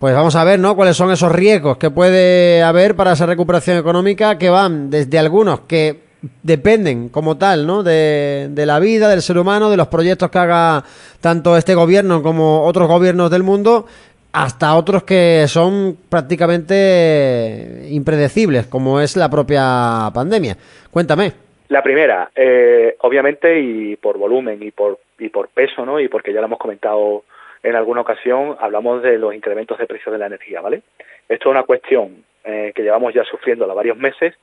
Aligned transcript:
Pues 0.00 0.14
vamos 0.14 0.34
a 0.34 0.44
ver, 0.44 0.58
¿no? 0.58 0.74
Cuáles 0.74 0.96
son 0.96 1.12
esos 1.12 1.30
riesgos 1.30 1.76
que 1.76 1.90
puede 1.90 2.62
haber 2.62 2.96
para 2.96 3.12
esa 3.12 3.26
recuperación 3.26 3.76
económica 3.76 4.38
que 4.38 4.48
van 4.48 4.88
desde 4.88 5.18
algunos 5.18 5.60
que 5.68 5.94
dependen 6.42 7.10
como 7.10 7.36
tal, 7.36 7.66
¿no? 7.66 7.82
De, 7.82 8.48
de, 8.50 8.64
la 8.64 8.80
vida 8.80 9.10
del 9.10 9.20
ser 9.20 9.36
humano, 9.36 9.70
de 9.70 9.76
los 9.76 9.88
proyectos 9.88 10.30
que 10.30 10.38
haga 10.38 10.82
tanto 11.20 11.54
este 11.54 11.74
gobierno 11.74 12.22
como 12.22 12.64
otros 12.64 12.88
gobiernos 12.88 13.30
del 13.30 13.42
mundo, 13.42 13.84
hasta 14.32 14.74
otros 14.74 15.02
que 15.02 15.44
son 15.48 15.98
prácticamente 16.08 17.88
impredecibles, 17.90 18.68
como 18.68 19.02
es 19.02 19.18
la 19.18 19.28
propia 19.28 20.10
pandemia. 20.14 20.56
Cuéntame. 20.90 21.32
La 21.68 21.82
primera, 21.82 22.30
eh, 22.34 22.96
obviamente, 23.00 23.60
y 23.60 23.96
por 23.96 24.16
volumen 24.16 24.62
y 24.62 24.70
por, 24.70 24.98
y 25.18 25.28
por 25.28 25.48
peso, 25.48 25.84
¿no? 25.84 26.00
Y 26.00 26.08
porque 26.08 26.32
ya 26.32 26.40
lo 26.40 26.46
hemos 26.46 26.58
comentado 26.58 27.24
en 27.62 27.76
alguna 27.76 28.00
ocasión 28.00 28.56
hablamos 28.60 29.02
de 29.02 29.18
los 29.18 29.34
incrementos 29.34 29.78
de 29.78 29.86
precios 29.86 30.12
de 30.12 30.18
la 30.18 30.26
energía, 30.26 30.60
¿vale? 30.60 30.82
Esto 31.28 31.48
es 31.48 31.52
una 31.52 31.64
cuestión 31.64 32.24
eh, 32.44 32.72
que 32.74 32.82
llevamos 32.82 33.12
ya 33.14 33.24
sufriendo 33.24 33.66
varios 33.74 33.96
meses 33.96 34.34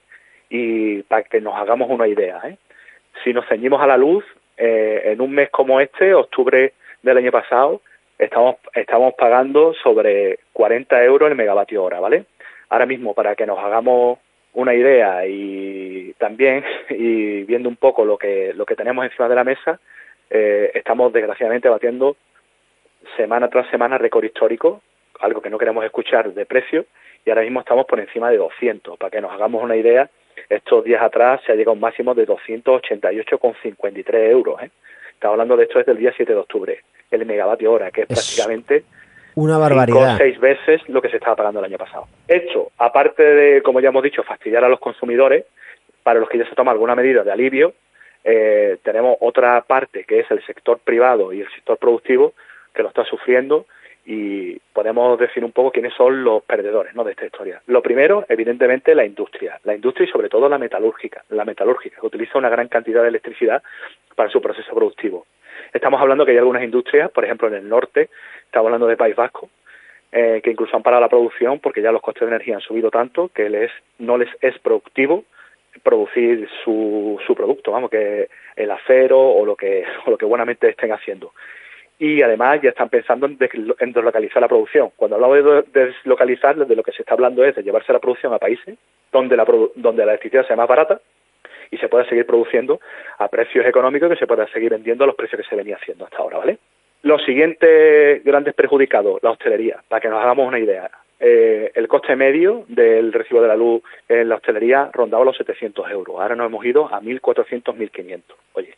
y 0.49 1.01
para 1.03 1.23
que 1.23 1.41
nos 1.41 1.55
hagamos 1.55 1.89
una 1.89 2.07
idea, 2.07 2.41
¿eh? 2.45 2.57
Si 3.23 3.33
nos 3.33 3.47
ceñimos 3.47 3.81
a 3.81 3.87
la 3.87 3.97
luz, 3.97 4.23
eh, 4.57 5.01
en 5.05 5.21
un 5.21 5.31
mes 5.31 5.49
como 5.49 5.79
este, 5.81 6.13
octubre 6.13 6.73
del 7.01 7.17
año 7.17 7.31
pasado, 7.31 7.81
estamos, 8.17 8.57
estamos 8.73 9.13
pagando 9.15 9.73
sobre 9.73 10.39
40 10.53 11.03
euros 11.03 11.29
el 11.29 11.37
megavatio 11.37 11.83
hora, 11.83 11.99
¿vale? 11.99 12.25
Ahora 12.69 12.85
mismo, 12.85 13.13
para 13.13 13.35
que 13.35 13.45
nos 13.45 13.59
hagamos 13.59 14.19
una 14.53 14.73
idea 14.73 15.25
y 15.27 16.13
también, 16.17 16.63
y 16.89 17.43
viendo 17.43 17.69
un 17.69 17.75
poco 17.75 18.05
lo 18.05 18.17
que, 18.17 18.53
lo 18.53 18.65
que 18.65 18.75
tenemos 18.75 19.05
encima 19.05 19.29
de 19.29 19.35
la 19.35 19.43
mesa, 19.43 19.79
eh, 20.29 20.71
estamos 20.73 21.13
desgraciadamente 21.13 21.69
batiendo 21.69 22.17
semana 23.15 23.49
tras 23.49 23.69
semana 23.69 23.97
récord 23.97 24.25
histórico, 24.25 24.81
algo 25.19 25.41
que 25.41 25.49
no 25.49 25.57
queremos 25.57 25.83
escuchar 25.85 26.33
de 26.33 26.45
precio, 26.45 26.85
y 27.25 27.29
ahora 27.29 27.41
mismo 27.41 27.59
estamos 27.59 27.85
por 27.85 27.99
encima 27.99 28.29
de 28.29 28.37
200. 28.37 28.97
Para 28.97 29.11
que 29.11 29.21
nos 29.21 29.31
hagamos 29.31 29.63
una 29.63 29.75
idea, 29.75 30.09
estos 30.49 30.83
días 30.83 31.01
atrás 31.01 31.41
se 31.45 31.51
ha 31.51 31.55
llegado 31.55 31.71
a 31.71 31.73
un 31.73 31.79
máximo 31.79 32.13
de 32.13 32.27
288,53 32.27 34.29
euros. 34.29 34.61
¿eh? 34.61 34.69
Estamos 35.13 35.33
hablando 35.33 35.57
de 35.57 35.63
esto 35.63 35.79
desde 35.79 35.93
el 35.93 35.97
día 35.97 36.13
7 36.15 36.31
de 36.31 36.39
octubre, 36.39 36.79
el 37.11 37.25
megavatio 37.25 37.71
hora, 37.71 37.91
que 37.91 38.01
es, 38.01 38.07
prácticamente 38.07 38.83
una 39.35 39.59
barbaridad. 39.59 40.17
seis 40.17 40.39
veces 40.39 40.81
lo 40.87 40.99
que 40.99 41.09
se 41.09 41.17
estaba 41.17 41.35
pagando 41.35 41.59
el 41.59 41.65
año 41.65 41.77
pasado. 41.77 42.07
Esto, 42.27 42.71
aparte 42.79 43.21
de, 43.21 43.61
como 43.61 43.79
ya 43.79 43.89
hemos 43.89 44.01
dicho, 44.01 44.23
fastidiar 44.23 44.63
a 44.63 44.69
los 44.69 44.79
consumidores, 44.79 45.45
para 46.01 46.19
los 46.19 46.27
que 46.27 46.39
ya 46.39 46.49
se 46.49 46.55
toma 46.55 46.71
alguna 46.71 46.95
medida 46.95 47.23
de 47.23 47.31
alivio, 47.31 47.73
eh, 48.23 48.77
tenemos 48.81 49.15
otra 49.19 49.61
parte 49.61 50.05
que 50.05 50.21
es 50.21 50.31
el 50.31 50.43
sector 50.43 50.79
privado 50.79 51.33
y 51.33 51.41
el 51.41 51.49
sector 51.51 51.77
productivo 51.77 52.33
que 52.77 52.83
lo 52.83 52.89
está 52.89 53.03
sufriendo 53.05 53.65
y 54.05 54.57
podemos 54.71 55.19
decir 55.19 55.43
un 55.43 55.51
poco 55.51 55.71
quiénes 55.71 55.93
son 55.95 56.23
los 56.23 56.43
perdedores 56.43 56.95
¿no? 56.95 57.03
de 57.03 57.11
esta 57.11 57.25
historia. 57.25 57.59
Lo 57.65 57.81
primero, 57.81 58.23
evidentemente, 58.29 58.93
la 58.95 59.03
industria. 59.03 59.59
La 59.63 59.75
industria 59.75 60.07
y 60.07 60.11
sobre 60.11 60.29
todo 60.29 60.47
la 60.47 60.59
metalúrgica. 60.59 61.23
La 61.29 61.43
metalúrgica, 61.43 61.99
que 61.99 62.05
utiliza 62.05 62.37
una 62.37 62.49
gran 62.49 62.67
cantidad 62.69 63.01
de 63.01 63.09
electricidad 63.09 63.63
para 64.15 64.29
su 64.29 64.39
proceso 64.39 64.73
productivo. 64.73 65.25
Estamos 65.73 65.99
hablando 65.99 66.23
que 66.23 66.31
hay 66.31 66.37
algunas 66.37 66.63
industrias, 66.63 67.11
por 67.11 67.25
ejemplo 67.25 67.47
en 67.47 67.55
el 67.55 67.67
norte, 67.67 68.09
estamos 68.45 68.67
hablando 68.67 68.87
de 68.87 68.95
País 68.95 69.15
Vasco, 69.15 69.49
eh, 70.11 70.39
que 70.41 70.51
incluso 70.51 70.77
han 70.77 70.83
parado 70.83 71.01
la 71.01 71.09
producción 71.09 71.59
porque 71.59 71.81
ya 71.81 71.91
los 71.91 72.01
costes 72.01 72.21
de 72.21 72.35
energía 72.35 72.55
han 72.55 72.61
subido 72.61 72.91
tanto 72.91 73.29
que 73.29 73.49
les, 73.49 73.71
no 73.97 74.17
les 74.17 74.29
es 74.39 74.57
productivo 74.59 75.25
producir 75.83 76.47
su, 76.63 77.19
su 77.25 77.35
producto, 77.35 77.71
vamos, 77.71 77.89
que 77.89 78.29
el 78.55 78.71
acero 78.71 79.19
o 79.19 79.45
lo 79.45 79.55
que, 79.55 79.83
o 80.05 80.11
lo 80.11 80.17
que 80.17 80.25
buenamente 80.25 80.69
estén 80.69 80.93
haciendo 80.93 81.33
y 81.99 82.21
además 82.21 82.61
ya 82.61 82.69
están 82.69 82.89
pensando 82.89 83.25
en, 83.25 83.37
deslocalizar 83.37 84.41
la 84.41 84.47
producción. 84.47 84.91
Cuando 84.95 85.15
hablamos 85.15 85.65
de 85.73 85.81
deslocalizar, 85.81 86.55
de 86.55 86.75
lo 86.75 86.83
que 86.83 86.91
se 86.91 87.01
está 87.01 87.13
hablando 87.13 87.43
es 87.43 87.55
de 87.55 87.63
llevarse 87.63 87.91
la 87.91 87.99
producción 87.99 88.33
a 88.33 88.37
países 88.37 88.77
donde 89.11 89.35
la, 89.35 89.45
donde 89.75 90.05
la 90.05 90.11
electricidad 90.11 90.45
sea 90.45 90.55
más 90.55 90.67
barata 90.67 90.99
y 91.71 91.77
se 91.77 91.89
pueda 91.89 92.05
seguir 92.05 92.25
produciendo 92.25 92.79
a 93.17 93.27
precios 93.27 93.65
económicos 93.65 94.09
que 94.09 94.15
se 94.15 94.27
pueda 94.27 94.47
seguir 94.47 94.69
vendiendo 94.71 95.03
a 95.03 95.07
los 95.07 95.15
precios 95.15 95.41
que 95.41 95.49
se 95.49 95.55
venía 95.55 95.75
haciendo 95.75 96.05
hasta 96.05 96.17
ahora, 96.17 96.37
¿vale? 96.37 96.59
Los 97.03 97.23
siguientes 97.25 98.23
grandes 98.23 98.53
perjudicados, 98.53 99.21
la 99.21 99.31
hostelería, 99.31 99.81
para 99.87 100.01
que 100.01 100.09
nos 100.09 100.21
hagamos 100.21 100.47
una 100.47 100.59
idea. 100.59 100.89
Eh, 101.19 101.71
el 101.73 101.87
coste 101.87 102.15
medio 102.15 102.65
del 102.67 103.11
recibo 103.11 103.41
de 103.41 103.47
la 103.47 103.55
luz 103.55 103.81
en 104.07 104.29
la 104.29 104.35
hostelería 104.35 104.89
rondaba 104.93 105.25
los 105.25 105.37
700 105.37 105.89
euros. 105.89 106.15
Ahora 106.19 106.35
nos 106.35 106.47
hemos 106.47 106.63
ido 106.65 106.85
a 106.85 107.01
1.400, 107.01 107.75
1.500. 107.75 108.21
Oye, 108.53 108.75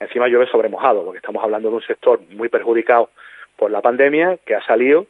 Encima 0.00 0.28
llueve 0.28 0.46
sobre 0.46 0.68
mojado, 0.68 1.04
porque 1.04 1.18
estamos 1.18 1.42
hablando 1.42 1.70
de 1.70 1.76
un 1.76 1.82
sector 1.82 2.20
muy 2.30 2.48
perjudicado 2.48 3.10
por 3.56 3.70
la 3.70 3.82
pandemia 3.82 4.38
que 4.44 4.54
ha 4.54 4.64
salido 4.64 5.06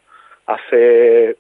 hace 0.46 1.36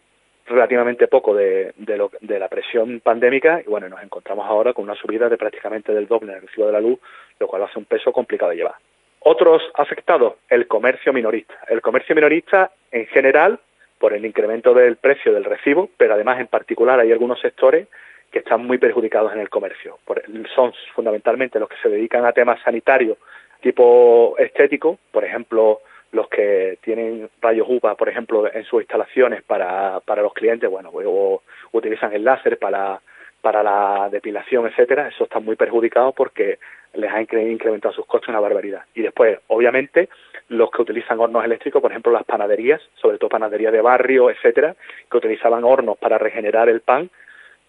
relativamente 0.46 1.08
poco 1.08 1.34
de, 1.34 1.72
la 2.20 2.48
presión 2.48 3.00
pandémica 3.00 3.60
y 3.66 3.70
bueno, 3.70 3.88
nos 3.88 4.02
encontramos 4.02 4.46
ahora 4.46 4.72
con 4.72 4.84
una 4.84 4.94
subida 4.94 5.28
de 5.28 5.36
prácticamente 5.36 5.92
del 5.92 6.06
doble 6.06 6.32
en 6.32 6.38
el 6.38 6.42
recibo 6.42 6.66
de 6.66 6.72
la 6.72 6.80
luz, 6.80 6.98
lo 7.38 7.46
cual 7.46 7.62
hace 7.62 7.78
un 7.78 7.84
peso 7.84 8.12
complicado 8.12 8.50
de 8.50 8.56
llevar. 8.56 8.74
Otros 9.20 9.62
afectados, 9.74 10.34
el 10.48 10.66
comercio 10.66 11.12
minorista. 11.12 11.54
El 11.68 11.80
comercio 11.80 12.14
minorista 12.14 12.70
en 12.90 13.06
general, 13.06 13.58
por 13.98 14.12
el 14.12 14.24
incremento 14.24 14.74
del 14.74 14.96
precio 14.96 15.32
del 15.32 15.44
recibo, 15.44 15.90
pero 15.96 16.14
además 16.14 16.40
en 16.40 16.46
particular 16.46 17.00
hay 17.00 17.12
algunos 17.12 17.40
sectores 17.40 17.88
que 18.30 18.40
están 18.40 18.66
muy 18.66 18.78
perjudicados 18.78 19.32
en 19.32 19.40
el 19.40 19.48
comercio. 19.48 19.98
son 20.54 20.72
fundamentalmente 20.94 21.58
los 21.58 21.68
que 21.68 21.76
se 21.82 21.88
dedican 21.88 22.24
a 22.24 22.32
temas 22.32 22.60
sanitarios 22.62 23.18
tipo 23.60 24.36
estético, 24.38 24.98
por 25.10 25.24
ejemplo, 25.24 25.80
los 26.12 26.28
que 26.28 26.78
tienen 26.82 27.28
rayos 27.40 27.66
UVA, 27.68 27.94
por 27.96 28.08
ejemplo, 28.08 28.52
en 28.52 28.64
sus 28.64 28.80
instalaciones 28.80 29.42
para, 29.42 30.00
para 30.00 30.22
los 30.22 30.32
clientes, 30.32 30.70
bueno, 30.70 30.90
o 30.92 31.42
utilizan 31.72 32.12
el 32.12 32.24
láser 32.24 32.58
para, 32.58 33.00
para 33.40 33.62
la 33.62 34.08
depilación, 34.10 34.66
etcétera, 34.66 35.08
eso 35.08 35.24
están 35.24 35.44
muy 35.44 35.56
perjudicados 35.56 36.14
porque 36.14 36.58
les 36.94 37.12
ha 37.12 37.20
incrementado 37.20 37.94
sus 37.94 38.06
costes 38.06 38.30
una 38.30 38.40
barbaridad. 38.40 38.84
Y 38.94 39.02
después, 39.02 39.38
obviamente, 39.48 40.08
los 40.48 40.70
que 40.70 40.82
utilizan 40.82 41.20
hornos 41.20 41.44
eléctricos, 41.44 41.82
por 41.82 41.90
ejemplo, 41.90 42.10
las 42.10 42.24
panaderías, 42.24 42.80
sobre 42.94 43.18
todo 43.18 43.28
panaderías 43.28 43.72
de 43.72 43.82
barrio, 43.82 44.30
etcétera, 44.30 44.74
que 45.10 45.16
utilizaban 45.16 45.64
hornos 45.64 45.98
para 45.98 46.16
regenerar 46.16 46.70
el 46.70 46.80
pan, 46.80 47.10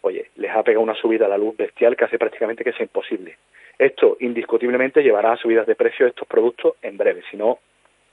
oye, 0.01 0.29
les 0.35 0.51
ha 0.51 0.63
pegado 0.63 0.83
una 0.83 0.95
subida 0.95 1.25
a 1.25 1.29
la 1.29 1.37
luz 1.37 1.55
bestial 1.57 1.95
que 1.95 2.05
hace 2.05 2.17
prácticamente 2.17 2.63
que 2.63 2.73
sea 2.73 2.83
imposible. 2.83 3.37
Esto 3.77 4.17
indiscutiblemente 4.19 5.01
llevará 5.01 5.33
a 5.33 5.37
subidas 5.37 5.65
de 5.65 5.75
precio 5.75 6.05
de 6.05 6.09
estos 6.09 6.27
productos 6.27 6.75
en 6.81 6.97
breve, 6.97 7.21
si 7.31 7.37
no, 7.37 7.59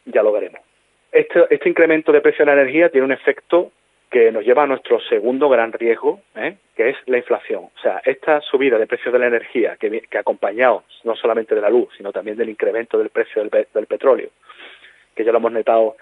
ya 0.04 0.22
lo 0.22 0.32
veremos. 0.32 0.60
Este, 1.10 1.46
este 1.50 1.68
incremento 1.68 2.12
de 2.12 2.20
precio 2.20 2.44
de 2.44 2.54
la 2.54 2.60
energía 2.60 2.88
tiene 2.90 3.04
un 3.04 3.12
efecto 3.12 3.72
que 4.10 4.30
nos 4.30 4.44
lleva 4.44 4.62
a 4.62 4.66
nuestro 4.66 5.00
segundo 5.00 5.48
gran 5.48 5.72
riesgo, 5.72 6.20
¿eh? 6.36 6.56
que 6.76 6.90
es 6.90 6.96
la 7.06 7.18
inflación. 7.18 7.64
O 7.64 7.80
sea, 7.82 8.00
esta 8.04 8.40
subida 8.40 8.78
de 8.78 8.86
precios 8.86 9.12
de 9.12 9.18
la 9.18 9.26
energía, 9.26 9.76
que, 9.76 10.02
acompañado 10.16 10.84
no 11.04 11.16
solamente 11.16 11.54
de 11.54 11.60
la 11.60 11.70
luz, 11.70 11.88
sino 11.96 12.12
también 12.12 12.36
del 12.36 12.48
incremento 12.48 12.98
del 12.98 13.10
precio 13.10 13.42
del, 13.42 13.66
del 13.72 13.86
petróleo, 13.86 14.30
que 15.14 15.24
ya 15.24 15.32
lo 15.32 15.38
hemos 15.38 15.52
notado 15.52 15.96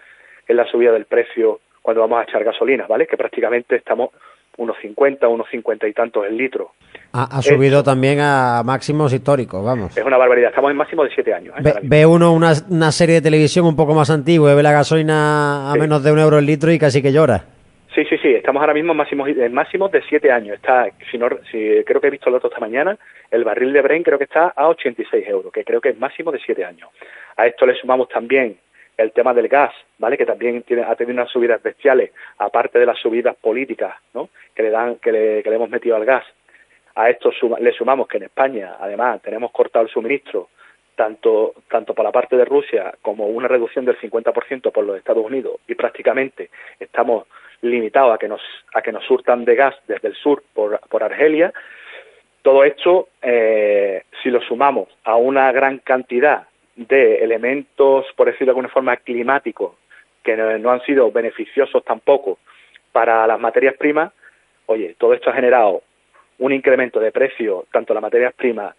en 0.46 0.56
la 0.56 0.66
subida 0.66 0.92
del 0.92 1.06
precio 1.06 1.60
cuando 1.80 2.02
vamos 2.02 2.20
a 2.20 2.24
echar 2.24 2.44
gasolina, 2.44 2.86
¿vale? 2.86 3.06
Que 3.06 3.16
prácticamente 3.16 3.76
estamos 3.76 4.10
unos 4.56 4.76
50, 4.80 5.28
unos 5.28 5.48
50 5.50 5.88
y 5.88 5.92
tantos 5.92 6.24
el 6.26 6.36
litro. 6.36 6.72
Ha, 7.12 7.40
subido 7.42 7.84
también 7.84 8.18
a 8.20 8.62
máximos 8.64 9.12
históricos, 9.12 9.64
vamos. 9.64 9.96
Es 9.96 10.04
una 10.04 10.16
barbaridad, 10.16 10.48
estamos 10.48 10.72
en 10.72 10.76
máximo 10.76 11.04
de 11.04 11.10
7 11.14 11.32
años. 11.32 11.54
¿eh? 11.58 11.74
Ve, 11.82 12.04
uno 12.04 12.32
una, 12.32 12.54
serie 12.90 13.16
de 13.16 13.22
televisión 13.22 13.66
un 13.66 13.76
poco 13.76 13.94
más 13.94 14.10
antigua 14.10 14.52
y 14.52 14.56
ve 14.56 14.62
la 14.64 14.72
gasolina 14.72 15.70
a 15.70 15.74
menos 15.76 16.02
de 16.02 16.10
un 16.10 16.18
euro 16.18 16.38
el 16.38 16.46
litro 16.46 16.72
y 16.72 16.78
casi 16.78 17.02
que 17.02 17.12
llora. 17.12 17.44
Sí, 17.94 18.04
sí, 18.06 18.16
sí, 18.18 18.34
estamos 18.34 18.60
ahora 18.60 18.74
mismo 18.74 18.90
en 18.90 18.98
máximos, 18.98 19.28
en 19.28 19.54
máximos 19.54 19.92
de 19.92 20.02
7 20.08 20.32
años. 20.32 20.56
Está, 20.56 20.88
si 21.08 21.16
no, 21.16 21.28
si, 21.52 21.84
creo 21.86 22.00
que 22.00 22.08
he 22.08 22.10
visto 22.10 22.28
el 22.28 22.34
otro 22.34 22.48
esta 22.48 22.58
mañana, 22.58 22.98
el 23.30 23.44
barril 23.44 23.72
de 23.72 23.82
Bren 23.82 24.02
creo 24.02 24.18
que 24.18 24.24
está 24.24 24.52
a 24.56 24.66
86 24.66 25.24
euros, 25.28 25.52
que 25.52 25.62
creo 25.62 25.80
que 25.80 25.90
es 25.90 25.98
máximo 25.98 26.32
de 26.32 26.40
7 26.44 26.64
años. 26.64 26.90
A 27.36 27.46
esto 27.46 27.64
le 27.64 27.76
sumamos 27.76 28.08
también 28.08 28.56
el 28.96 29.12
tema 29.12 29.34
del 29.34 29.48
gas, 29.48 29.72
¿vale? 29.98 30.16
Que 30.16 30.26
también 30.26 30.62
tiene, 30.62 30.82
ha 30.82 30.94
tenido 30.94 31.14
unas 31.14 31.30
subidas 31.30 31.62
bestiales, 31.62 32.12
aparte 32.38 32.78
de 32.78 32.86
las 32.86 32.98
subidas 32.98 33.36
políticas, 33.36 33.94
¿no? 34.14 34.28
Que 34.54 34.62
le 34.62 34.70
dan, 34.70 34.96
que 34.96 35.12
le, 35.12 35.42
que 35.42 35.50
le 35.50 35.56
hemos 35.56 35.70
metido 35.70 35.96
al 35.96 36.04
gas. 36.04 36.24
A 36.94 37.10
esto 37.10 37.32
le 37.58 37.72
sumamos 37.72 38.06
que 38.06 38.18
en 38.18 38.24
España, 38.24 38.76
además, 38.78 39.20
tenemos 39.22 39.50
cortado 39.50 39.84
el 39.84 39.90
suministro 39.90 40.48
tanto, 40.94 41.54
tanto 41.68 41.94
por 41.94 42.04
la 42.04 42.12
parte 42.12 42.36
de 42.36 42.44
Rusia 42.44 42.94
como 43.02 43.26
una 43.26 43.48
reducción 43.48 43.84
del 43.84 43.98
50% 43.98 44.72
por 44.72 44.84
los 44.84 44.96
Estados 44.96 45.24
Unidos 45.24 45.56
y 45.66 45.74
prácticamente 45.74 46.50
estamos 46.78 47.26
limitados 47.62 48.14
a 48.14 48.18
que 48.18 48.28
nos, 48.28 48.42
a 48.74 48.82
que 48.82 48.92
nos 48.92 49.04
surtan 49.04 49.44
de 49.44 49.56
gas 49.56 49.74
desde 49.86 50.08
el 50.08 50.14
sur 50.14 50.42
por, 50.52 50.78
por 50.88 51.02
Argelia. 51.02 51.52
Todo 52.42 52.62
esto, 52.64 53.08
eh, 53.22 54.04
si 54.22 54.30
lo 54.30 54.40
sumamos 54.42 54.88
a 55.04 55.16
una 55.16 55.50
gran 55.50 55.78
cantidad 55.78 56.46
de 56.76 57.22
elementos, 57.22 58.06
por 58.16 58.26
decirlo 58.26 58.46
de 58.46 58.50
alguna 58.50 58.68
forma, 58.68 58.96
climáticos, 58.96 59.72
que 60.22 60.36
no, 60.36 60.70
han 60.70 60.82
sido 60.82 61.12
beneficiosos 61.12 61.84
tampoco 61.84 62.38
para 62.92 63.26
las 63.26 63.38
materias 63.38 63.76
primas, 63.76 64.12
oye, 64.66 64.94
todo 64.98 65.12
esto 65.14 65.30
ha 65.30 65.34
generado 65.34 65.82
un 66.38 66.52
incremento 66.52 66.98
de 66.98 67.12
precio, 67.12 67.66
tanto 67.70 67.92
en 67.92 67.96
las 67.96 68.02
materias 68.02 68.34
primas, 68.34 68.74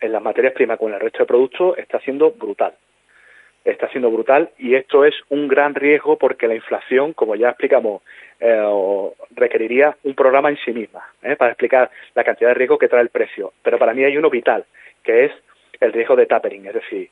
en 0.00 0.12
las 0.12 0.22
materias 0.22 0.52
primas 0.52 0.78
como 0.78 0.90
en 0.90 0.94
el 0.96 1.00
resto 1.00 1.20
de 1.20 1.26
productos, 1.26 1.78
está 1.78 2.00
siendo 2.00 2.32
brutal. 2.32 2.74
está 3.62 3.88
siendo 3.88 4.10
brutal 4.10 4.50
y 4.56 4.74
esto 4.74 5.04
es 5.04 5.14
un 5.28 5.46
gran 5.46 5.74
riesgo 5.74 6.16
porque 6.16 6.48
la 6.48 6.54
inflación, 6.54 7.12
como 7.12 7.36
ya 7.36 7.50
explicamos, 7.50 8.02
eh, 8.40 9.10
requeriría 9.32 9.96
un 10.02 10.14
programa 10.14 10.48
en 10.48 10.56
sí 10.64 10.72
misma 10.72 11.04
¿eh? 11.22 11.36
para 11.36 11.52
explicar 11.52 11.90
la 12.14 12.24
cantidad 12.24 12.48
de 12.50 12.54
riesgo 12.54 12.78
que 12.78 12.88
trae 12.88 13.02
el 13.02 13.10
precio. 13.10 13.52
Pero 13.62 13.78
para 13.78 13.92
mí 13.92 14.02
hay 14.02 14.16
uno 14.16 14.30
vital, 14.30 14.64
que 15.02 15.26
es 15.26 15.32
el 15.78 15.92
riesgo 15.92 16.16
de 16.16 16.26
tapering, 16.26 16.66
es 16.66 16.74
decir, 16.74 17.10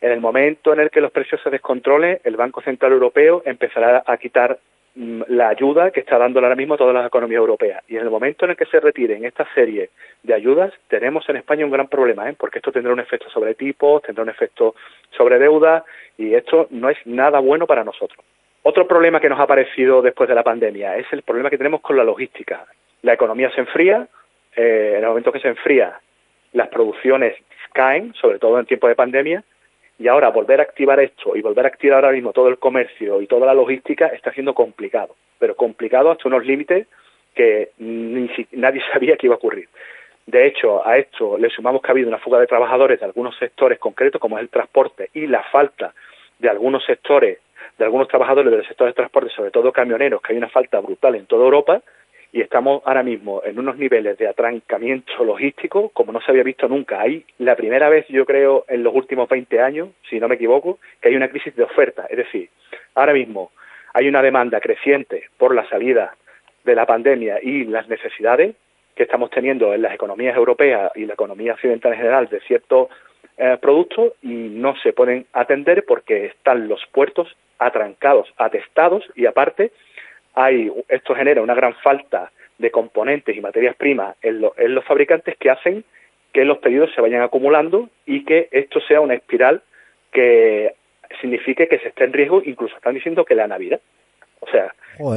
en 0.00 0.12
el 0.12 0.20
momento 0.20 0.72
en 0.72 0.80
el 0.80 0.90
que 0.90 1.00
los 1.00 1.12
precios 1.12 1.40
se 1.42 1.50
descontrolen, 1.50 2.20
el 2.24 2.36
Banco 2.36 2.62
Central 2.62 2.92
Europeo 2.92 3.42
empezará 3.44 4.02
a 4.06 4.16
quitar 4.16 4.58
mm, 4.94 5.22
la 5.28 5.48
ayuda 5.48 5.90
que 5.90 6.00
está 6.00 6.18
dando 6.18 6.40
ahora 6.40 6.56
mismo 6.56 6.74
a 6.74 6.78
todas 6.78 6.94
las 6.94 7.06
economías 7.06 7.40
europeas. 7.40 7.82
Y 7.88 7.96
en 7.96 8.02
el 8.02 8.10
momento 8.10 8.44
en 8.44 8.52
el 8.52 8.56
que 8.56 8.66
se 8.66 8.80
retiren 8.80 9.24
esta 9.24 9.46
serie 9.54 9.90
de 10.22 10.34
ayudas, 10.34 10.72
tenemos 10.88 11.28
en 11.28 11.36
España 11.36 11.66
un 11.66 11.70
gran 11.70 11.88
problema, 11.88 12.28
¿eh? 12.30 12.34
porque 12.38 12.58
esto 12.58 12.72
tendrá 12.72 12.92
un 12.92 13.00
efecto 13.00 13.28
sobre 13.28 13.54
tipos, 13.54 14.02
tendrá 14.02 14.24
un 14.24 14.30
efecto 14.30 14.74
sobre 15.10 15.38
deuda, 15.38 15.84
y 16.16 16.34
esto 16.34 16.66
no 16.70 16.88
es 16.88 16.98
nada 17.04 17.38
bueno 17.40 17.66
para 17.66 17.84
nosotros. 17.84 18.24
Otro 18.62 18.86
problema 18.86 19.20
que 19.20 19.28
nos 19.28 19.38
ha 19.38 19.44
aparecido 19.44 20.02
después 20.02 20.28
de 20.28 20.34
la 20.34 20.42
pandemia 20.42 20.96
es 20.96 21.06
el 21.12 21.22
problema 21.22 21.50
que 21.50 21.56
tenemos 21.58 21.80
con 21.80 21.96
la 21.96 22.04
logística. 22.04 22.66
La 23.02 23.14
economía 23.14 23.50
se 23.50 23.60
enfría, 23.60 24.06
eh, 24.54 24.94
en 24.96 25.02
el 25.02 25.08
momento 25.08 25.32
que 25.32 25.40
se 25.40 25.48
enfría, 25.48 25.98
las 26.52 26.68
producciones 26.68 27.36
caen, 27.72 28.12
sobre 28.14 28.38
todo 28.38 28.58
en 28.58 28.66
tiempo 28.66 28.88
de 28.88 28.94
pandemia, 28.94 29.42
y 30.00 30.08
ahora 30.08 30.30
volver 30.30 30.60
a 30.60 30.62
activar 30.62 30.98
esto 30.98 31.36
y 31.36 31.42
volver 31.42 31.66
a 31.66 31.68
activar 31.68 31.96
ahora 31.96 32.14
mismo 32.14 32.32
todo 32.32 32.48
el 32.48 32.58
comercio 32.58 33.20
y 33.20 33.26
toda 33.26 33.46
la 33.46 33.52
logística 33.52 34.06
está 34.06 34.32
siendo 34.32 34.54
complicado, 34.54 35.14
pero 35.38 35.54
complicado 35.54 36.10
hasta 36.10 36.26
unos 36.26 36.46
límites 36.46 36.86
que 37.34 37.72
ni 37.78 38.30
nadie 38.52 38.80
sabía 38.92 39.18
que 39.18 39.26
iba 39.26 39.34
a 39.34 39.38
ocurrir. 39.38 39.68
De 40.26 40.46
hecho, 40.46 40.86
a 40.86 40.96
esto 40.96 41.36
le 41.36 41.50
sumamos 41.50 41.82
que 41.82 41.88
ha 41.88 41.90
habido 41.90 42.08
una 42.08 42.18
fuga 42.18 42.40
de 42.40 42.46
trabajadores 42.46 42.98
de 42.98 43.04
algunos 43.04 43.36
sectores 43.36 43.78
concretos, 43.78 44.20
como 44.20 44.38
es 44.38 44.42
el 44.42 44.48
transporte, 44.48 45.10
y 45.12 45.26
la 45.26 45.42
falta 45.44 45.92
de 46.38 46.48
algunos 46.48 46.82
sectores, 46.84 47.38
de 47.76 47.84
algunos 47.84 48.08
trabajadores 48.08 48.50
del 48.50 48.66
sector 48.66 48.86
de 48.86 48.94
transporte, 48.94 49.30
sobre 49.34 49.50
todo 49.50 49.70
camioneros, 49.70 50.22
que 50.22 50.32
hay 50.32 50.38
una 50.38 50.48
falta 50.48 50.80
brutal 50.80 51.14
en 51.14 51.26
toda 51.26 51.44
Europa, 51.44 51.82
y 52.32 52.40
estamos 52.40 52.82
ahora 52.84 53.02
mismo 53.02 53.42
en 53.44 53.58
unos 53.58 53.76
niveles 53.76 54.16
de 54.18 54.28
atrancamiento 54.28 55.24
logístico 55.24 55.90
como 55.90 56.12
no 56.12 56.20
se 56.20 56.30
había 56.30 56.42
visto 56.42 56.68
nunca. 56.68 57.00
Hay 57.00 57.24
la 57.38 57.56
primera 57.56 57.88
vez, 57.88 58.06
yo 58.08 58.24
creo, 58.24 58.64
en 58.68 58.82
los 58.82 58.94
últimos 58.94 59.28
20 59.28 59.60
años, 59.60 59.88
si 60.08 60.20
no 60.20 60.28
me 60.28 60.36
equivoco, 60.36 60.78
que 61.00 61.08
hay 61.08 61.16
una 61.16 61.28
crisis 61.28 61.54
de 61.56 61.64
oferta. 61.64 62.06
Es 62.08 62.18
decir, 62.18 62.48
ahora 62.94 63.12
mismo 63.12 63.50
hay 63.94 64.08
una 64.08 64.22
demanda 64.22 64.60
creciente 64.60 65.24
por 65.38 65.54
la 65.54 65.68
salida 65.68 66.14
de 66.64 66.74
la 66.74 66.86
pandemia 66.86 67.38
y 67.42 67.64
las 67.64 67.88
necesidades 67.88 68.54
que 68.94 69.04
estamos 69.04 69.30
teniendo 69.30 69.74
en 69.74 69.82
las 69.82 69.94
economías 69.94 70.36
europeas 70.36 70.92
y 70.94 71.06
la 71.06 71.14
economía 71.14 71.54
occidental 71.54 71.92
en 71.92 71.98
general 71.98 72.28
de 72.28 72.40
ciertos 72.40 72.88
eh, 73.38 73.56
productos 73.60 74.12
y 74.22 74.28
no 74.28 74.76
se 74.82 74.92
pueden 74.92 75.26
atender 75.32 75.84
porque 75.86 76.26
están 76.26 76.68
los 76.68 76.84
puertos 76.92 77.34
atrancados, 77.58 78.28
atestados 78.36 79.04
y 79.14 79.26
aparte 79.26 79.72
hay, 80.34 80.70
esto 80.88 81.14
genera 81.14 81.42
una 81.42 81.54
gran 81.54 81.74
falta 81.76 82.30
de 82.58 82.70
componentes 82.70 83.36
y 83.36 83.40
materias 83.40 83.74
primas 83.76 84.16
en, 84.22 84.40
los 84.40 84.84
fabricantes 84.84 85.36
que 85.38 85.50
hacen 85.50 85.84
que 86.32 86.44
los 86.44 86.58
pedidos 86.58 86.90
se 86.94 87.00
vayan 87.00 87.22
acumulando 87.22 87.88
y 88.06 88.24
que 88.24 88.48
esto 88.52 88.80
sea 88.80 89.00
una 89.00 89.14
espiral 89.14 89.62
que 90.12 90.74
signifique 91.20 91.66
que 91.68 91.78
se 91.78 91.88
esté 91.88 92.04
en 92.04 92.12
riesgo, 92.12 92.42
incluso 92.44 92.76
están 92.76 92.94
diciendo 92.94 93.24
que 93.24 93.34
la 93.34 93.48
Navidad. 93.48 93.80
O 94.40 94.46
sea, 94.48 94.72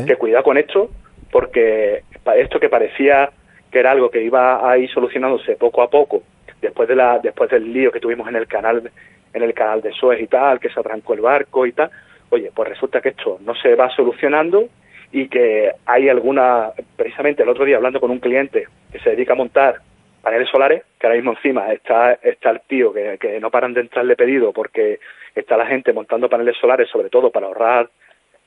que 0.06 0.16
cuidado 0.16 0.44
con 0.44 0.58
esto, 0.58 0.90
porque 1.32 2.04
esto 2.36 2.60
que 2.60 2.70
parecía 2.70 3.30
que 3.72 3.80
era 3.80 3.92
algo 3.92 4.10
que 4.10 4.24
iba 4.24 4.70
a 4.70 4.78
ir 4.78 4.90
solucionándose 4.92 5.56
poco 5.56 5.82
a 5.82 5.90
poco, 5.90 6.24
después 6.62 6.88
de 6.88 6.96
la, 6.96 7.20
después 7.20 7.50
del 7.50 7.72
lío 7.74 7.92
que 7.92 8.00
tuvimos 8.00 8.28
en 8.28 8.36
el 8.36 8.48
canal, 8.48 8.90
en 9.34 9.44
el 9.44 9.54
canal 9.54 9.82
de 9.82 9.92
Suez 9.92 10.22
y 10.22 10.28
tal, 10.28 10.60
que 10.60 10.70
se 10.70 10.80
atrancó 10.80 11.14
el 11.14 11.22
barco 11.22 11.66
y 11.66 11.74
tal, 11.74 11.92
oye, 12.30 12.52
pues 12.54 12.70
resulta 12.70 13.02
que 13.02 13.10
esto 13.10 13.40
no 13.42 13.54
se 13.56 13.76
va 13.76 13.90
solucionando 13.90 14.70
y 15.14 15.28
que 15.28 15.72
hay 15.86 16.10
alguna, 16.10 16.72
precisamente 16.98 17.44
el 17.44 17.50
otro 17.50 17.66
día 17.66 17.78
hablando 17.78 18.02
con 18.02 18.10
un 18.10 18.20
cliente 18.20 18.68
que 18.92 19.00
se 19.00 19.12
dedica 19.12 19.34
a 19.34 19.38
montar 19.38 19.76
paneles 20.24 20.50
solares, 20.50 20.84
que 21.00 21.06
ahora 21.06 21.18
mismo 21.18 21.34
encima 21.34 21.72
está, 21.72 22.14
está 22.14 22.50
el 22.50 22.62
tío 22.62 22.92
que, 22.92 23.18
que 23.20 23.40
no 23.40 23.52
paran 23.52 23.76
de 23.76 23.82
entrarle 23.82 24.16
pedido 24.16 24.52
porque 24.52 25.00
está 25.36 25.56
la 25.56 25.68
gente 25.68 25.94
montando 25.94 26.30
paneles 26.30 26.58
solares, 26.58 26.90
sobre 26.90 27.10
todo 27.10 27.30
para 27.30 27.46
ahorrar 27.46 27.90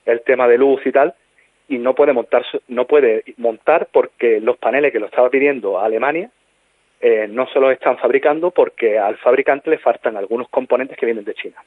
el 0.06 0.22
tema 0.22 0.48
de 0.48 0.58
luz 0.58 0.84
y 0.84 0.90
tal, 0.90 1.14
y 1.68 1.78
no 1.78 1.94
puede 1.94 2.12
montar, 2.12 2.44
no 2.66 2.84
puede 2.86 3.22
montar 3.36 3.86
porque 3.92 4.40
los 4.40 4.56
paneles 4.56 4.92
que 4.92 5.00
lo 5.00 5.06
estaba 5.06 5.30
pidiendo 5.30 5.78
a 5.78 5.84
Alemania 5.84 6.30
eh, 7.00 7.28
no 7.28 7.46
se 7.46 7.60
los 7.60 7.72
están 7.72 7.96
fabricando 7.98 8.50
porque 8.50 8.98
al 8.98 9.18
fabricante 9.18 9.70
le 9.70 9.78
faltan 9.78 10.16
algunos 10.16 10.48
componentes 10.48 10.98
que 10.98 11.06
vienen 11.06 11.24
de 11.24 11.34
China. 11.34 11.62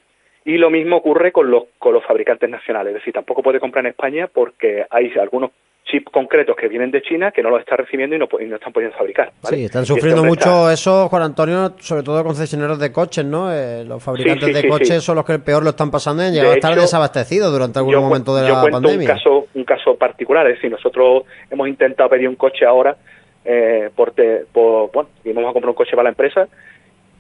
Y 0.46 0.58
lo 0.58 0.70
mismo 0.70 0.98
ocurre 0.98 1.32
con 1.32 1.52
los, 1.52 1.64
con 1.78 1.94
los 1.94 2.04
fabricantes 2.06 2.50
nacionales, 2.50 2.96
es 2.96 3.02
decir, 3.02 3.14
tampoco 3.14 3.44
puede 3.44 3.60
comprar 3.60 3.86
en 3.86 3.92
España 3.92 4.30
porque 4.32 4.86
hay 4.90 5.12
algunos 5.20 5.52
chips 5.90 6.12
concretos 6.12 6.56
que 6.56 6.68
vienen 6.68 6.92
de 6.92 7.02
China 7.02 7.32
que 7.32 7.42
no 7.42 7.50
los 7.50 7.60
está 7.60 7.76
recibiendo 7.76 8.16
y 8.16 8.20
no, 8.20 8.28
no 8.32 8.56
están 8.56 8.72
pudiendo 8.72 8.96
fabricar. 8.96 9.32
Sí, 9.44 9.66
están 9.66 9.86
sufriendo 9.86 10.24
mucho 10.24 10.70
eso, 10.70 11.10
Juan 11.10 11.24
Antonio, 11.24 11.74
sobre 11.80 12.04
todo 12.04 12.24
concesionarios 12.24 12.80
de 12.80 12.92
coches, 12.92 13.26
¿no? 13.26 13.52
Eh, 13.52 13.84
los 13.86 14.02
fabricantes 14.04 14.54
de 14.54 14.68
coches 14.68 15.04
son 15.04 15.16
los 15.16 15.26
que 15.26 15.40
peor 15.40 15.64
lo 15.64 15.72
están 15.72 15.90
pasando 15.92 16.24
y 16.24 16.28
han 16.28 16.34
llegado 16.34 16.52
a 16.52 16.56
estar 16.56 16.76
desabastecidos 16.76 17.52
durante 17.52 17.80
algún 17.80 17.96
momento 17.96 18.36
de 18.36 18.50
la 18.50 18.62
pandemia. 18.70 19.00
Un 19.00 19.06
caso, 19.06 19.48
un 19.54 19.64
caso 19.64 19.96
particular, 19.96 20.48
es 20.48 20.56
decir, 20.56 20.72
nosotros 20.72 21.24
hemos 21.50 21.68
intentado 21.68 22.10
pedir 22.10 22.30
un 22.30 22.36
coche 22.36 22.66
ahora, 22.66 22.96
eh, 23.44 23.90
por, 23.96 24.14
por, 24.52 24.92
bueno, 24.92 25.10
íbamos 25.24 25.50
a 25.50 25.54
comprar 25.54 25.70
un 25.70 25.76
coche 25.76 25.92
para 25.92 26.04
la 26.04 26.10
empresa 26.10 26.48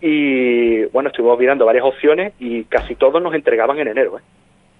y 0.01 0.85
bueno, 0.85 1.09
estuvimos 1.09 1.39
mirando 1.39 1.65
varias 1.65 1.85
opciones 1.85 2.33
y 2.39 2.63
casi 2.65 2.95
todos 2.95 3.21
nos 3.21 3.33
entregaban 3.33 3.79
en 3.79 3.89
enero. 3.89 4.17
¿eh? 4.17 4.21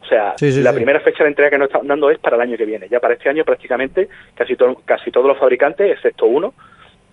O 0.01 0.05
sea, 0.05 0.35
la 0.39 0.73
primera 0.73 1.01
fecha 1.01 1.23
de 1.23 1.29
entrega 1.29 1.51
que 1.51 1.57
nos 1.57 1.67
están 1.67 1.85
dando 1.85 2.09
es 2.09 2.17
para 2.19 2.35
el 2.35 2.41
año 2.41 2.57
que 2.57 2.65
viene. 2.65 2.87
Ya 2.89 2.99
para 2.99 3.13
este 3.13 3.29
año 3.29 3.43
prácticamente 3.43 4.07
casi, 4.33 4.55
casi 4.85 5.11
todos 5.11 5.27
los 5.27 5.37
fabricantes, 5.37 5.91
excepto 5.91 6.25
uno, 6.25 6.53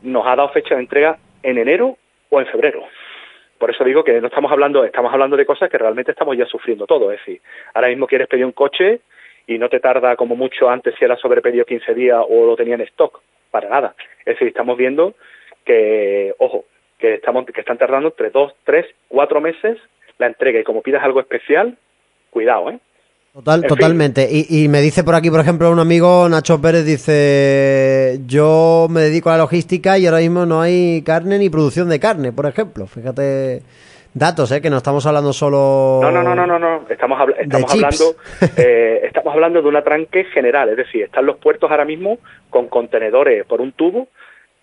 nos 0.02 0.26
ha 0.26 0.36
dado 0.36 0.48
fecha 0.50 0.74
de 0.76 0.82
entrega 0.82 1.18
en 1.42 1.58
enero 1.58 1.96
o 2.30 2.40
en 2.40 2.46
febrero. 2.46 2.84
Por 3.58 3.70
eso 3.70 3.84
digo 3.84 4.04
que 4.04 4.20
no 4.20 4.28
estamos 4.28 4.52
hablando, 4.52 4.84
estamos 4.84 5.12
hablando 5.12 5.36
de 5.36 5.46
cosas 5.46 5.70
que 5.70 5.78
realmente 5.78 6.12
estamos 6.12 6.36
ya 6.36 6.46
sufriendo 6.46 6.86
todo. 6.86 7.10
Es 7.10 7.18
decir, 7.20 7.40
ahora 7.74 7.88
mismo 7.88 8.06
quieres 8.06 8.28
pedir 8.28 8.44
un 8.44 8.52
coche 8.52 9.00
y 9.46 9.58
no 9.58 9.68
te 9.68 9.80
tarda 9.80 10.16
como 10.16 10.36
mucho 10.36 10.68
antes 10.68 10.94
si 10.98 11.04
era 11.04 11.16
sobrepedido 11.16 11.64
15 11.64 11.94
días 11.94 12.20
o 12.28 12.46
lo 12.46 12.56
tenía 12.56 12.74
en 12.74 12.82
stock. 12.82 13.20
Para 13.50 13.68
nada. 13.68 13.94
Es 14.20 14.34
decir, 14.34 14.48
estamos 14.48 14.76
viendo 14.76 15.14
que, 15.64 16.34
ojo, 16.38 16.66
que, 16.98 17.14
estamos, 17.14 17.46
que 17.46 17.60
están 17.60 17.78
tardando 17.78 18.08
entre 18.08 18.30
dos, 18.30 18.52
tres, 18.64 18.86
cuatro 19.08 19.40
meses 19.40 19.78
la 20.18 20.26
entrega. 20.26 20.60
Y 20.60 20.64
como 20.64 20.82
pidas 20.82 21.02
algo 21.02 21.20
especial, 21.20 21.76
cuidado, 22.30 22.70
¿eh? 22.70 22.78
Total, 23.34 23.66
totalmente. 23.66 24.26
Y, 24.30 24.64
y, 24.64 24.68
me 24.68 24.80
dice 24.80 25.04
por 25.04 25.14
aquí, 25.14 25.30
por 25.30 25.40
ejemplo, 25.40 25.70
un 25.70 25.78
amigo, 25.78 26.26
Nacho 26.26 26.58
Pérez, 26.58 26.86
dice, 26.86 28.18
yo 28.26 28.86
me 28.88 29.02
dedico 29.02 29.28
a 29.28 29.32
la 29.32 29.42
logística 29.42 29.98
y 29.98 30.06
ahora 30.06 30.20
mismo 30.20 30.46
no 30.46 30.62
hay 30.62 31.02
carne 31.02 31.38
ni 31.38 31.50
producción 31.50 31.90
de 31.90 32.00
carne, 32.00 32.32
por 32.32 32.46
ejemplo. 32.46 32.86
Fíjate, 32.86 33.60
datos, 34.14 34.50
¿eh? 34.52 34.62
Que 34.62 34.70
no 34.70 34.78
estamos 34.78 35.04
hablando 35.04 35.34
solo... 35.34 36.00
No, 36.00 36.10
no, 36.10 36.22
no, 36.22 36.34
no, 36.34 36.46
no, 36.46 36.58
no. 36.58 36.86
Estamos, 36.88 37.28
estamos 37.38 37.74
hablando, 37.74 38.16
eh, 38.56 39.00
estamos 39.04 39.34
hablando 39.34 39.60
de 39.60 39.68
un 39.68 39.76
atranque 39.76 40.24
general, 40.24 40.70
es 40.70 40.78
decir, 40.78 41.02
están 41.02 41.26
los 41.26 41.36
puertos 41.36 41.70
ahora 41.70 41.84
mismo 41.84 42.18
con 42.48 42.68
contenedores 42.68 43.44
por 43.44 43.60
un 43.60 43.72
tubo 43.72 44.08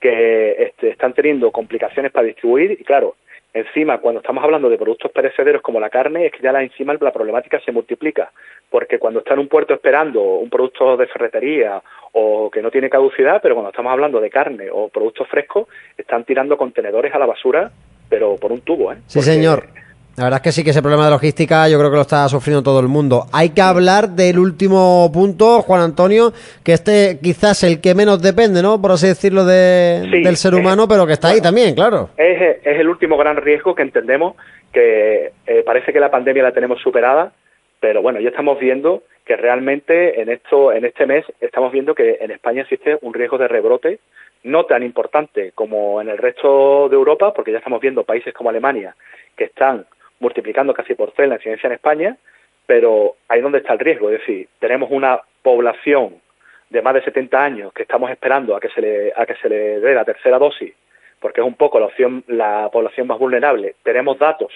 que 0.03 0.63
este, 0.63 0.89
están 0.89 1.13
teniendo 1.13 1.50
complicaciones 1.50 2.12
para 2.12 2.27
distribuir 2.27 2.72
y 2.72 2.83
claro, 2.83 3.15
encima 3.53 4.00
cuando 4.00 4.19
estamos 4.19 4.43
hablando 4.43 4.69
de 4.69 4.77
productos 4.77 5.10
perecederos 5.13 5.62
como 5.62 5.79
la 5.79 5.89
carne, 5.89 6.25
es 6.25 6.33
que 6.33 6.43
ya 6.43 6.51
la 6.51 6.62
encima 6.62 6.93
la 7.00 7.13
problemática 7.13 7.62
se 7.62 7.72
multiplica, 7.72 8.29
porque 8.69 9.00
cuando 9.00 9.22
está 9.22 9.33
en 9.33 9.39
un 9.39 9.48
puerto 9.48 9.74
esperando 9.74 10.22
un 10.22 10.50
producto 10.50 10.98
de 10.98 11.07
ferretería 11.07 11.81
o 12.12 12.51
que 12.51 12.62
no 12.62 12.69
tiene 12.69 12.89
caducidad, 12.89 13.39
pero 13.41 13.55
cuando 13.55 13.69
estamos 13.69 13.93
hablando 13.93 14.19
de 14.19 14.29
carne 14.29 14.67
o 14.69 14.89
productos 14.89 15.25
frescos, 15.29 15.69
están 15.98 16.25
tirando 16.25 16.57
contenedores 16.57 17.15
a 17.15 17.19
la 17.19 17.25
basura, 17.25 17.72
pero 18.10 18.36
por 18.36 18.51
un 18.51 18.60
tubo, 18.60 18.91
¿eh? 18.91 18.98
Sí, 19.07 19.22
señor. 19.22 19.67
La 20.15 20.25
verdad 20.25 20.41
es 20.41 20.43
que 20.43 20.51
sí 20.51 20.63
que 20.63 20.70
ese 20.70 20.84
problema 20.84 21.05
de 21.05 21.12
logística 21.12 21.67
yo 21.67 21.79
creo 21.79 21.89
que 21.89 21.96
lo 21.96 22.03
está 22.03 22.27
sufriendo 22.29 22.62
todo 22.62 22.79
el 22.79 22.88
mundo. 22.88 23.25
Hay 23.34 23.50
que 23.50 23.62
hablar 23.62 24.10
del 24.10 24.38
último 24.38 25.10
punto, 25.12 25.63
Juan 25.63 25.82
Antonio, 25.82 26.32
que 26.63 26.74
este 26.74 27.17
quizás 27.20 27.63
el 27.63 27.82
que 27.82 27.96
menos 27.96 28.22
depende, 28.22 28.62
¿no? 28.62 28.79
Por 28.79 28.91
así 28.91 29.08
decirlo, 29.08 29.43
de, 29.43 30.08
del 30.24 30.36
ser 30.36 30.53
humano, 30.53 30.88
pero 30.88 31.08
que 31.08 31.13
está 31.13 31.29
ahí 31.29 31.41
también, 31.41 31.74
claro. 31.74 32.10
Es, 32.15 32.60
es, 32.63 32.79
el 32.79 32.89
último 32.89 33.17
gran 33.17 33.38
riesgo 33.38 33.74
que 33.74 33.82
entendemos, 33.82 34.36
que 34.72 35.32
eh, 35.48 35.63
parece 35.65 35.91
que 35.91 36.00
la 36.00 36.12
pandemia 36.12 36.43
la 36.43 36.51
tenemos 36.51 36.79
superada, 36.79 37.32
pero 37.79 38.03
bueno, 38.03 38.20
ya 38.20 38.29
estamos 38.29 38.60
viendo 38.60 39.01
que 39.25 39.36
realmente 39.36 40.22
en 40.22 40.29
esto, 40.29 40.74
en 40.74 40.86
este 40.86 41.08
mes, 41.08 41.25
estamos 41.41 41.72
viendo 41.72 41.96
que 41.96 42.20
en 42.22 42.29
España 42.29 42.62
existe 42.62 43.00
un 43.01 43.15
riesgo 43.15 43.39
de 43.39 43.48
rebrote 43.48 44.00
no 44.43 44.65
tan 44.65 44.84
importante 44.84 45.53
como 45.55 46.01
en 46.01 46.10
el 46.10 46.17
resto 46.17 46.88
de 46.89 46.96
Europa, 46.96 47.34
porque 47.34 47.51
ya 47.51 47.60
estamos 47.60 47.82
viendo 47.82 48.03
países 48.03 48.34
como 48.34 48.50
Alemania 48.50 48.93
que 49.36 49.46
están 49.46 49.86
multiplicando 50.23 50.73
casi 50.73 50.95
por 50.95 51.11
tres 51.11 51.29
la 51.29 51.35
incidencia 51.35 51.67
en 51.67 51.73
España, 51.73 52.17
pero 52.65 53.15
ahí 53.27 53.41
donde 53.41 53.59
está 53.59 53.73
el 53.73 53.79
riesgo, 53.79 54.09
es 54.09 54.19
decir, 54.19 54.47
tenemos 54.59 54.89
una 54.89 55.21
población 55.43 56.15
de 56.69 56.81
más 56.81 56.95
de 56.95 57.03
70 57.03 57.43
años 57.43 57.73
que 57.73 57.83
estamos 57.83 58.09
esperando 58.09 58.55
a 58.55 58.59
que 58.59 58.69
se 58.69 58.81
le, 58.81 59.13
a 59.15 59.25
que 59.25 59.35
se 59.35 59.49
le 59.49 59.79
dé 59.79 59.93
la 59.93 60.05
tercera 60.05 60.39
dosis, 60.39 60.73
porque 61.19 61.41
es 61.41 61.47
un 61.47 61.55
poco 61.55 61.79
la 61.79 61.85
opción, 61.85 62.23
la 62.27 62.69
población 62.71 63.05
más 63.05 63.19
vulnerable. 63.19 63.75
Tenemos 63.83 64.17
datos 64.17 64.51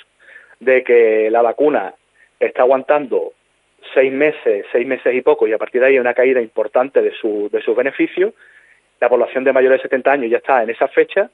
de 0.59 0.83
que 0.83 1.29
la 1.29 1.43
vacuna 1.43 1.93
está 2.39 2.63
aguantando 2.63 3.33
seis 3.93 4.11
meses, 4.11 4.65
seis 4.71 4.87
meses 4.87 5.13
y 5.13 5.21
poco, 5.21 5.47
y 5.47 5.53
a 5.53 5.57
partir 5.57 5.81
de 5.81 5.87
ahí 5.87 5.93
hay 5.93 5.99
una 5.99 6.13
caída 6.13 6.41
importante 6.41 7.01
de, 7.01 7.11
su, 7.11 7.49
de 7.51 7.61
sus 7.61 7.75
beneficios. 7.75 8.33
La 8.99 9.09
población 9.09 9.43
de 9.43 9.53
mayores 9.53 9.79
de 9.79 9.83
70 9.83 10.11
años 10.11 10.31
ya 10.31 10.37
está 10.37 10.63
en 10.63 10.71
esa 10.71 10.87
fecha 10.87 11.29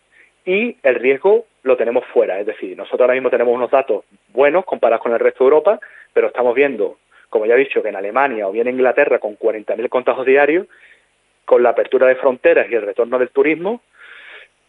y 0.45 0.77
el 0.83 0.95
riesgo 0.95 1.45
lo 1.63 1.77
tenemos 1.77 2.05
fuera. 2.07 2.39
Es 2.39 2.45
decir, 2.45 2.77
nosotros 2.77 3.01
ahora 3.01 3.13
mismo 3.13 3.29
tenemos 3.29 3.53
unos 3.53 3.71
datos 3.71 4.03
buenos 4.29 4.65
comparados 4.65 5.03
con 5.03 5.13
el 5.13 5.19
resto 5.19 5.43
de 5.43 5.49
Europa, 5.49 5.79
pero 6.13 6.27
estamos 6.27 6.53
viendo, 6.55 6.97
como 7.29 7.45
ya 7.45 7.55
he 7.55 7.59
dicho, 7.59 7.81
que 7.81 7.89
en 7.89 7.95
Alemania 7.95 8.47
o 8.47 8.51
bien 8.51 8.67
en 8.67 8.75
Inglaterra 8.75 9.19
con 9.19 9.37
40.000 9.37 9.89
contagios 9.89 10.25
diarios, 10.25 10.67
con 11.45 11.63
la 11.63 11.69
apertura 11.69 12.07
de 12.07 12.15
fronteras 12.15 12.69
y 12.69 12.75
el 12.75 12.81
retorno 12.81 13.19
del 13.19 13.29
turismo, 13.29 13.81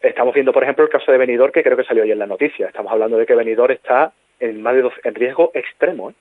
estamos 0.01 0.33
viendo, 0.33 0.53
por 0.53 0.63
ejemplo, 0.63 0.83
el 0.83 0.89
caso 0.89 1.11
de 1.11 1.17
Benidorm, 1.17 1.51
que 1.51 1.63
creo 1.63 1.77
que 1.77 1.83
salió 1.83 2.03
hoy 2.03 2.11
en 2.11 2.19
la 2.19 2.27
noticia. 2.27 2.67
Estamos 2.67 2.91
hablando 2.91 3.17
de 3.17 3.25
que 3.25 3.35
Benidorm 3.35 3.71
está 3.71 4.11
en 4.39 4.61
más 4.61 4.75
de 4.75 4.81
dos, 4.81 4.93
en 5.03 5.15
riesgo 5.15 5.51
extremo. 5.53 6.11
¿eh? 6.11 6.13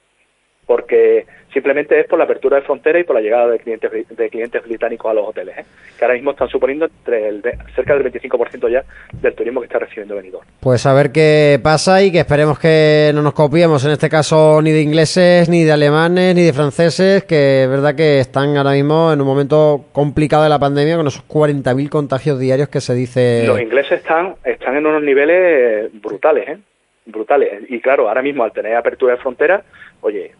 Porque 0.66 1.26
simplemente 1.54 1.98
es 1.98 2.06
por 2.06 2.18
la 2.18 2.24
apertura 2.24 2.56
de 2.56 2.62
frontera 2.62 2.98
y 2.98 3.04
por 3.04 3.14
la 3.14 3.22
llegada 3.22 3.48
de 3.48 3.58
clientes 3.58 3.90
de 4.10 4.28
clientes 4.28 4.62
británicos 4.64 5.10
a 5.10 5.14
los 5.14 5.28
hoteles, 5.28 5.58
¿eh? 5.58 5.64
que 5.96 6.04
ahora 6.04 6.14
mismo 6.14 6.32
están 6.32 6.48
suponiendo 6.48 6.86
entre 6.86 7.28
el, 7.28 7.42
cerca 7.74 7.96
del 7.96 8.12
25% 8.12 8.68
ya 8.68 8.82
del 9.12 9.34
turismo 9.34 9.60
que 9.60 9.66
está 9.66 9.78
recibiendo 9.78 10.16
Benidorm. 10.16 10.44
Pues 10.60 10.84
a 10.84 10.92
ver 10.92 11.12
qué 11.12 11.60
pasa 11.62 12.02
y 12.02 12.10
que 12.10 12.18
esperemos 12.18 12.58
que 12.58 13.12
no 13.14 13.22
nos 13.22 13.34
copiemos 13.34 13.84
en 13.84 13.92
este 13.92 14.10
caso 14.10 14.60
ni 14.60 14.72
de 14.72 14.82
ingleses, 14.82 15.48
ni 15.48 15.62
de 15.62 15.72
alemanes, 15.72 16.34
ni 16.34 16.42
de 16.42 16.52
franceses, 16.52 17.24
que 17.24 17.64
es 17.64 17.70
verdad 17.70 17.94
que 17.94 18.18
están 18.18 18.56
ahora 18.56 18.72
mismo 18.72 19.12
en 19.12 19.20
un 19.20 19.26
momento 19.26 19.84
complicado 19.92 20.42
de 20.42 20.48
la 20.48 20.58
pandemia 20.58 20.96
con 20.96 21.06
esos 21.06 21.26
40.000 21.28 21.88
contagios 21.88 22.38
diarios 22.40 22.68
que 22.68 22.80
se 22.80 22.94
dice. 22.94 23.44
Los 23.46 23.60
ingleses 23.60 24.00
están, 24.00 24.34
están 24.44 24.76
en 24.76 24.86
unos 24.86 25.02
niveles 25.02 25.90
brutales, 26.02 26.48
¿eh? 26.48 26.58
brutales. 27.06 27.62
Y 27.68 27.80
claro, 27.80 28.08
ahora 28.08 28.22
mismo 28.22 28.42
al 28.42 28.52
tener 28.52 28.74
apertura 28.74 29.14
de 29.14 29.20
frontera, 29.20 29.62
oye, 30.00 30.32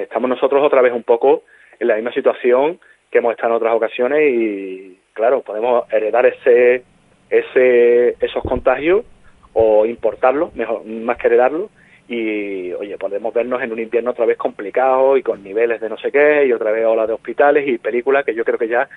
estamos 0.00 0.28
nosotros 0.28 0.62
otra 0.62 0.82
vez 0.82 0.92
un 0.92 1.02
poco 1.02 1.42
en 1.78 1.88
la 1.88 1.96
misma 1.96 2.12
situación 2.12 2.78
que 3.10 3.18
hemos 3.18 3.32
estado 3.32 3.50
en 3.50 3.56
otras 3.56 3.74
ocasiones 3.74 4.20
y 4.32 4.98
claro, 5.12 5.42
podemos 5.42 5.84
heredar 5.92 6.26
ese, 6.26 6.82
ese, 7.30 8.16
esos 8.20 8.42
contagios 8.42 9.04
o 9.52 9.86
importarlos, 9.86 10.54
mejor, 10.54 10.84
más 10.84 11.16
que 11.16 11.28
heredarlos, 11.28 11.70
y 12.08 12.72
oye, 12.72 12.98
podemos 12.98 13.32
vernos 13.32 13.62
en 13.62 13.72
un 13.72 13.78
invierno 13.78 14.10
otra 14.10 14.26
vez 14.26 14.36
complicado 14.36 15.16
y 15.16 15.22
con 15.22 15.42
niveles 15.42 15.80
de 15.80 15.88
no 15.88 15.96
sé 15.96 16.12
qué 16.12 16.44
y 16.46 16.52
otra 16.52 16.70
vez 16.70 16.84
olas 16.84 17.08
de 17.08 17.14
hospitales 17.14 17.66
y 17.66 17.78
películas 17.78 18.24
que 18.24 18.34
yo 18.34 18.44
creo 18.44 18.58
que 18.58 18.68
ya 18.68 18.88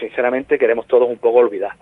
sinceramente 0.00 0.58
queremos 0.58 0.86
todos 0.86 1.08
un 1.08 1.18
poco 1.18 1.38
olvidar. 1.38 1.72